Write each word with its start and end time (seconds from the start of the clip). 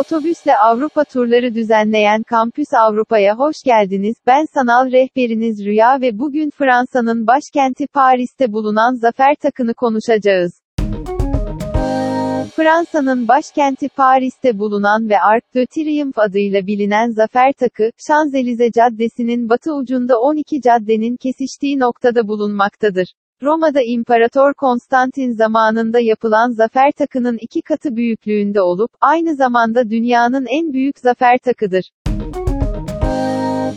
Otobüsle 0.00 0.56
Avrupa 0.56 1.04
turları 1.04 1.54
düzenleyen 1.54 2.22
Kampüs 2.22 2.66
Avrupa'ya 2.74 3.38
hoş 3.38 3.56
geldiniz. 3.64 4.16
Ben 4.26 4.44
sanal 4.54 4.92
rehberiniz 4.92 5.64
Rüya 5.64 6.00
ve 6.00 6.18
bugün 6.18 6.50
Fransa'nın 6.50 7.26
başkenti 7.26 7.86
Paris'te 7.86 8.52
bulunan 8.52 8.94
Zafer 8.94 9.34
Takı'nı 9.42 9.74
konuşacağız. 9.74 10.62
Fransa'nın 12.56 13.28
başkenti 13.28 13.88
Paris'te 13.88 14.58
bulunan 14.58 15.08
ve 15.08 15.20
Arc 15.20 15.46
de 15.54 15.66
Triomphe 15.66 16.22
adıyla 16.22 16.66
bilinen 16.66 17.10
Zafer 17.10 17.52
Takı, 17.52 17.90
Şanzelize 18.08 18.70
Caddesi'nin 18.70 19.48
batı 19.48 19.74
ucunda 19.74 20.20
12 20.20 20.60
caddenin 20.60 21.16
kesiştiği 21.16 21.78
noktada 21.78 22.28
bulunmaktadır. 22.28 23.14
Roma'da 23.42 23.80
İmparator 23.82 24.54
Konstantin 24.54 25.32
zamanında 25.32 26.00
yapılan 26.00 26.50
zafer 26.50 26.92
takının 26.92 27.38
iki 27.40 27.62
katı 27.62 27.96
büyüklüğünde 27.96 28.62
olup, 28.62 28.90
aynı 29.00 29.34
zamanda 29.34 29.90
dünyanın 29.90 30.46
en 30.46 30.72
büyük 30.72 30.98
zafer 30.98 31.38
takıdır. 31.38 31.90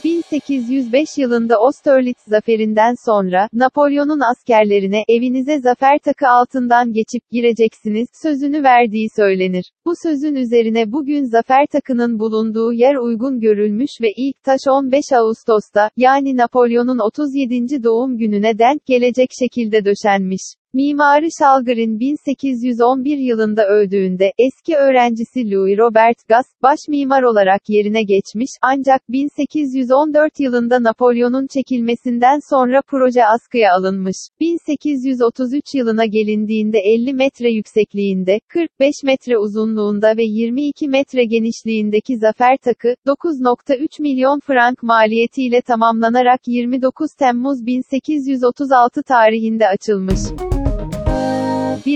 1805 0.04 1.08
yılında 1.18 1.56
Austerlitz 1.56 2.22
zaferinden 2.28 2.96
sonra, 3.06 3.48
Napolyon'un 3.54 4.20
askerlerine, 4.32 5.04
evinize 5.10 5.60
zafer 5.60 5.98
takı 6.04 6.28
altından 6.28 6.94
geçip 6.94 7.30
gireceksiniz, 7.32 8.08
sözünü 8.24 8.64
verdiği 8.64 9.08
söylenir. 9.16 9.72
Bu 9.86 9.94
sözün 10.04 10.36
üzerine 10.36 10.92
bugün 10.92 11.24
zafer 11.24 11.66
takının 11.72 12.20
bulunduğu 12.20 12.74
yer 12.74 12.96
uygun 12.96 13.40
görülmüş 13.40 13.92
ve 14.02 14.08
ilk 14.18 14.44
taş 14.44 14.62
15 14.70 15.04
Ağustos'ta, 15.14 15.90
yani 15.98 16.38
Napolyon'un 16.38 17.00
37. 17.00 17.84
doğum 17.84 18.18
gününe 18.18 18.58
denk 18.58 18.86
gelecek 18.86 19.30
şekilde 19.40 19.86
döşenmiş. 19.86 20.42
Mimarı 20.76 21.28
Şalgar'ın 21.40 22.00
1811 22.00 23.18
yılında 23.18 23.68
öldüğünde, 23.68 24.32
eski 24.38 24.76
öğrencisi 24.78 25.52
Louis 25.52 25.78
Robert 25.78 26.28
Gas, 26.28 26.46
baş 26.64 26.80
mimar 26.90 27.24
olarak 27.24 27.62
yerine 27.70 28.04
geçmiş, 28.04 28.50
ancak 28.62 29.02
1814 29.10 30.40
yılında 30.40 30.84
Napolyon'un 30.84 31.48
çekilmesinden 31.48 32.40
sonra 32.50 32.82
proje 32.88 33.26
askıya 33.26 33.74
alınmış. 33.74 34.16
1833 34.40 35.64
yılına 35.76 36.06
gelindiğinde 36.06 36.80
50 36.80 37.14
metre 37.14 37.52
yüksekliğinde, 37.52 38.40
45 38.48 38.94
metre 39.04 39.38
uzunluğunda 39.38 40.18
ve 40.18 40.24
22 40.24 40.88
metre 40.88 41.26
genişliğindeki 41.26 42.18
zafer 42.18 42.58
takı, 42.58 42.96
9.3 43.08 44.02
milyon 44.02 44.40
frank 44.40 44.84
maliyetiyle 44.84 45.62
tamamlanarak 45.62 46.40
29 46.48 47.08
Temmuz 47.20 47.66
1836 47.66 49.04
tarihinde 49.04 49.68
açılmış. 49.68 50.20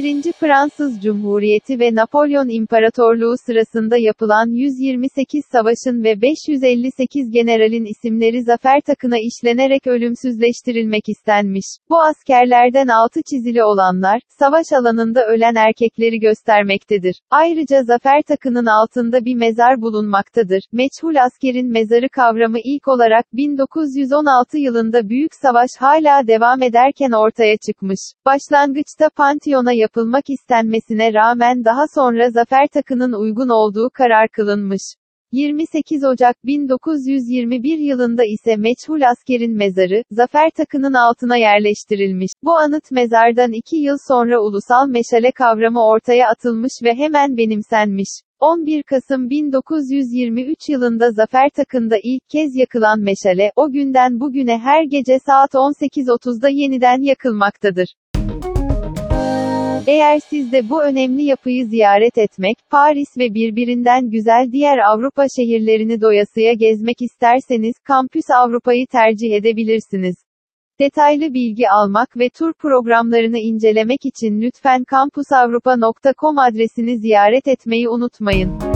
1. 0.03 0.31
Fransız 0.31 1.01
Cumhuriyeti 1.03 1.79
ve 1.79 1.95
Napolyon 1.95 2.49
İmparatorluğu 2.49 3.35
sırasında 3.45 3.97
yapılan 3.97 4.47
128 4.49 5.45
savaşın 5.51 6.03
ve 6.03 6.21
558 6.21 7.31
generalin 7.31 7.85
isimleri 7.85 8.43
zafer 8.43 8.81
takına 8.81 9.15
işlenerek 9.19 9.87
ölümsüzleştirilmek 9.87 11.09
istenmiş. 11.09 11.65
Bu 11.89 12.01
askerlerden 12.01 12.87
altı 12.87 13.19
çizili 13.29 13.63
olanlar, 13.63 14.19
savaş 14.39 14.65
alanında 14.79 15.27
ölen 15.27 15.55
erkekleri 15.55 16.19
göstermektedir. 16.19 17.15
Ayrıca 17.31 17.83
zafer 17.83 18.21
takının 18.27 18.65
altında 18.65 19.25
bir 19.25 19.35
mezar 19.35 19.81
bulunmaktadır. 19.81 20.61
Meçhul 20.71 21.15
askerin 21.25 21.71
mezarı 21.71 22.09
kavramı 22.09 22.59
ilk 22.63 22.87
olarak 22.87 23.25
1916 23.33 24.57
yılında 24.57 25.09
Büyük 25.09 25.35
Savaş 25.35 25.69
hala 25.79 26.27
devam 26.27 26.61
ederken 26.61 27.11
ortaya 27.11 27.57
çıkmış. 27.57 27.99
Başlangıçta 28.25 29.09
Pantheon'a 29.09 29.73
yapılmak 29.87 30.29
istenmesine 30.29 31.13
rağmen 31.13 31.65
daha 31.65 31.85
sonra 31.95 32.29
Zafer 32.29 32.67
Takı'nın 32.73 33.13
uygun 33.13 33.49
olduğu 33.49 33.89
karar 33.93 34.27
kılınmış. 34.29 34.81
28 35.31 36.03
Ocak 36.03 36.35
1921 36.45 37.77
yılında 37.77 38.23
ise 38.25 38.55
meçhul 38.55 39.01
askerin 39.11 39.57
mezarı, 39.57 40.03
Zafer 40.11 40.49
Takı'nın 40.49 40.93
altına 40.93 41.37
yerleştirilmiş. 41.37 42.31
Bu 42.43 42.57
anıt 42.57 42.91
mezardan 42.91 43.51
iki 43.51 43.77
yıl 43.77 43.97
sonra 44.07 44.41
ulusal 44.41 44.87
meşale 44.87 45.31
kavramı 45.31 45.85
ortaya 45.85 46.29
atılmış 46.29 46.73
ve 46.83 46.93
hemen 46.93 47.37
benimsenmiş. 47.37 48.09
11 48.39 48.83
Kasım 48.83 49.29
1923 49.29 50.69
yılında 50.69 51.11
Zafer 51.11 51.49
Takı'nda 51.49 51.97
ilk 52.03 52.29
kez 52.29 52.55
yakılan 52.55 52.99
meşale, 52.99 53.51
o 53.55 53.71
günden 53.71 54.19
bugüne 54.19 54.57
her 54.57 54.83
gece 54.83 55.19
saat 55.19 55.53
18.30'da 55.53 56.49
yeniden 56.49 57.01
yakılmaktadır. 57.01 57.87
Eğer 59.87 60.19
siz 60.19 60.51
de 60.51 60.69
bu 60.69 60.83
önemli 60.83 61.23
yapıyı 61.23 61.65
ziyaret 61.65 62.17
etmek, 62.17 62.57
Paris 62.71 63.17
ve 63.17 63.33
birbirinden 63.33 64.09
güzel 64.09 64.51
diğer 64.51 64.77
Avrupa 64.77 65.25
şehirlerini 65.35 66.01
doyasıya 66.01 66.53
gezmek 66.53 67.01
isterseniz, 67.01 67.73
Kampüs 67.83 68.29
Avrupa'yı 68.29 68.87
tercih 68.87 69.33
edebilirsiniz. 69.33 70.15
Detaylı 70.79 71.33
bilgi 71.33 71.69
almak 71.69 72.17
ve 72.17 72.29
tur 72.29 72.53
programlarını 72.53 73.39
incelemek 73.39 74.05
için 74.05 74.41
lütfen 74.41 74.83
kampusavrupa.com 74.83 76.39
adresini 76.39 76.97
ziyaret 76.97 77.47
etmeyi 77.47 77.89
unutmayın. 77.89 78.66